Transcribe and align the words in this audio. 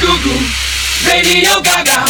Goo 0.00 0.18
Goo, 0.24 0.40
Radio 1.06 1.60
Gaga. 1.62 2.04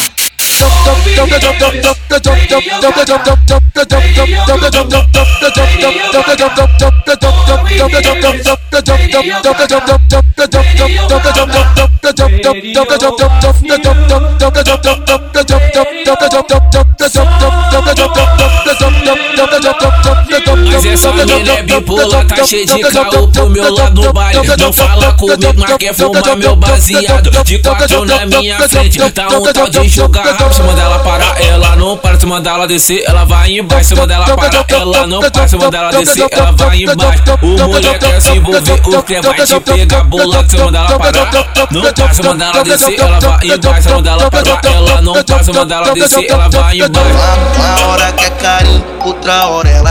Mas 20.75 20.85
essa 20.85 21.13
mina 21.13 21.53
é 21.53 21.63
bipolar, 21.63 22.25
tá 22.27 22.45
cheia 22.45 22.65
de 22.65 22.81
caô 22.81 23.29
pro 23.29 23.49
meu 23.49 23.73
lado 23.73 24.01
do 24.01 24.11
baile. 24.11 24.41
Não 24.59 24.73
fala 24.73 25.13
comigo, 25.13 25.53
mas 25.55 25.77
quer 25.77 25.93
fumar 25.93 26.35
meu 26.35 26.53
baseado. 26.57 27.31
De 27.45 27.59
quatro 27.59 28.03
na 28.03 28.25
minha 28.25 28.57
frente, 28.67 28.99
tá 29.11 29.27
um 29.29 29.53
tal 29.53 29.69
de 29.69 29.87
jogar. 29.87 30.35
Se 30.51 30.61
mandar 30.61 30.83
ela 30.83 30.99
parar, 30.99 31.41
ela 31.41 31.77
não 31.77 31.95
para. 31.95 32.19
Se 32.19 32.25
mandar 32.25 32.55
ela 32.55 32.67
descer, 32.67 33.05
ela 33.07 33.23
vai 33.23 33.57
embaixo. 33.57 33.89
Se 33.89 33.95
mandar 33.95 34.15
ela 34.15 34.35
parar, 34.35 34.65
ela 34.67 35.07
não 35.07 35.21
para. 35.21 35.47
Se 35.47 35.55
mandar 35.55 35.77
ela 35.77 35.91
descer, 35.91 36.27
ela 36.29 36.51
vai 36.51 36.83
embaixo. 36.83 37.23
O 37.41 37.47
moleque 37.47 37.99
quer 37.99 38.21
se 38.21 38.31
envolver, 38.31 38.81
o 38.85 39.03
que 39.03 39.21
vai 39.21 39.45
te 39.45 39.59
pegar 39.61 40.03
bola. 40.03 40.45
Se 40.49 40.57
mandar 40.57 40.89
ela 40.89 40.99
parar, 40.99 41.31
não 41.71 41.93
para. 41.93 42.13
Se 42.13 42.21
mandar 42.21 42.53
ela 42.53 42.63
descer, 42.65 42.99
ela 42.99 43.19
vai 43.21 43.47
embaixo. 43.47 43.81
Se 43.81 43.93
mandar 43.93 44.11
ela 44.11 44.29
parar, 44.29 44.61
ela 44.65 45.01
não 45.01 45.13
para. 45.23 45.41
Se 45.41 45.53
mandar 45.53 45.83
ela 45.83 45.93
descer, 45.93 46.29
ela 46.29 46.49
vai 46.49 46.75
embaixo. 46.75 47.17
Uma 47.55 47.87
hora 47.87 48.11
quer 48.11 48.31
carinho, 48.31 48.83
outra 49.05 49.45
hora. 49.47 49.65
Doida 49.65 49.84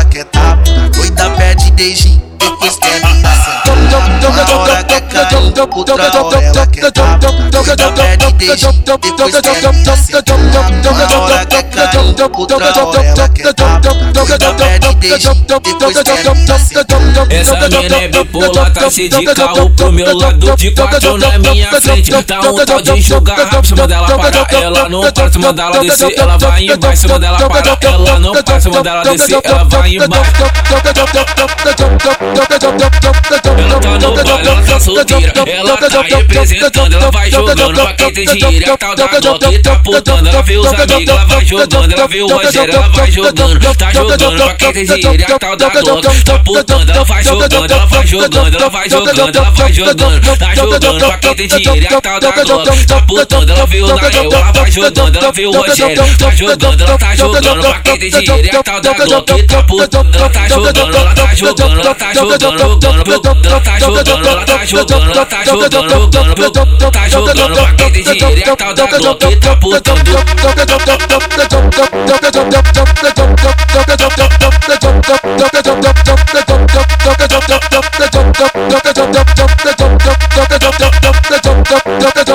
pede 1.84 1.88
beijinho, 1.88 2.22
depois 2.38 2.78
quer 2.78 3.13
ela. 17.26 17.26
Essa 17.30 17.68
mina 17.68 17.96
é 17.96 18.08
bipolar, 18.08 18.72
tá 18.72 18.90
cheia 18.90 19.08
de 19.08 19.24
carro 19.24 19.70
pro 19.70 19.92
meu 19.92 20.16
lado 20.16 20.56
De 20.56 20.70
quatro 20.72 21.18
na 21.18 21.38
minha 21.38 21.68
frente, 21.80 22.10
tá 22.22 22.40
um 22.40 22.64
tal 22.64 22.80
de 22.80 23.00
jogar 23.00 23.36
rápido 23.36 23.66
Se 23.66 23.74
mandar 23.74 23.96
ela 23.96 24.18
parar, 24.18 24.46
ela 24.52 24.88
não 24.88 25.00
para 25.12 25.30
Se 25.30 25.38
ela 25.38 25.78
descer, 25.78 26.14
ela 26.18 26.38
vai 26.38 26.64
embaixo 26.64 27.02
Se 27.02 27.08
mandar 27.08 27.28
ela 27.28 27.48
parar, 27.48 27.78
ela 27.82 28.18
não 28.18 28.32
para 28.32 28.60
Se 28.60 28.68
ela 28.68 29.02
descer, 29.02 29.40
ela 29.44 29.64
vai 29.64 29.94
embaixo 29.94 30.32
Ela 33.56 33.80
tá 33.80 33.98
no 33.98 34.10
baile, 34.10 34.48
ela 34.48 34.62
tá 34.62 34.80
solteira 34.80 35.32
Ela 35.54 35.76
tá 35.76 36.02
representando, 36.02 36.94
ela 36.94 37.10
vai 37.10 37.30
jogando 37.30 37.74
Pra 37.74 37.92
quem 37.94 38.12
tem 38.12 38.26
dinheiro, 38.26 38.72
a 38.72 38.76
tal 38.76 38.94
da 38.94 39.06
Glock 39.06 39.58
tá 39.62 39.76
putando 39.76 40.28
Ela 40.28 40.42
vê 40.42 40.58
os 40.58 40.66
amigos, 40.66 41.08
ela 41.08 41.24
vai 41.24 41.44
jogando 41.44 41.92
Ela 41.92 42.08
vê 42.08 42.22
o 42.22 42.26
Rogério, 42.26 42.74
ela 42.74 42.88
vai 42.88 43.10
jogando 43.10 43.76
Tá 43.76 43.92
jogando 43.92 44.36
pra 44.36 44.54
quem 44.54 44.72
tem 44.72 44.84
dinheiro, 44.84 45.34
a 45.34 45.38
tal 45.38 45.56
da 45.56 45.68
Glock 45.68 46.24
tá 46.24 46.38
putando 46.40 46.90
Ela 46.90 47.04
vai 47.04 47.22
jogando, 47.22 47.72
ela 47.72 47.86
vai 47.86 48.06
jogando, 48.06 48.56
ela 48.56 48.68
vai 48.68 48.88
jogando, 48.88 49.36
ela 49.36 49.50
vai 49.50 49.72
jogando 49.72 50.38
Tá 50.38 50.54
jogando 50.54 51.06
pra 51.06 51.18
quem 51.18 51.34
tem 51.34 51.48
dinheiro, 51.48 51.96
a 51.96 52.00
tal 52.00 52.20
da 52.20 52.30
Glock 52.30 52.86
tá 52.86 53.02
putando 53.02 53.52
Ela 53.52 53.66
vê 53.66 53.80
o 53.82 53.86
Nael, 53.94 54.32
ela 54.32 54.52
vai 54.52 54.70
jogando 54.70 55.18
Ela 55.18 55.32
vê 55.32 55.46
o 55.46 55.52
Rogério, 55.52 56.16
tá 56.18 56.30
jogando 56.30 56.82
Ela 56.82 56.98
tá 56.98 57.14
jogando 57.14 57.60
pra 57.60 57.80
quem 57.80 57.98
tem 57.98 58.10
dinheiro, 58.10 58.58
a 58.58 58.62
tal 58.62 58.80
da 58.80 58.92
Glock 58.92 59.42
tá 59.44 59.62
putando 59.62 60.16
Ela 60.16 60.30
tá 60.30 60.48
jogando, 60.48 60.96
ela 60.96 61.14
tá 61.14 61.34
jogando, 61.34 61.80
ela 61.80 61.94
tá 61.94 62.14
jogando, 62.14 62.48
jogando 63.04 63.48
Ela 63.48 63.60
tá 63.60 63.78
jogando, 63.78 64.28
ela 64.28 64.44
tá 64.44 64.64
jogando, 64.64 65.10
ela 65.10 65.26
tá 65.26 65.33
jogando, 65.33 65.33
jogando 65.42 66.10
Tá 66.92 67.08
jogando 67.08 67.54
pra 67.54 67.72
quem 67.74 67.92
tem 67.92 68.04
dinheiro, 68.04 68.52
a 68.52 68.56
tal 68.56 68.74
da 68.74 68.86
Glock 68.86 69.36
tá 69.36 69.56
putando 69.56 70.04
Don't 82.26 82.33